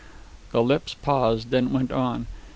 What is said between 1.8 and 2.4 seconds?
on.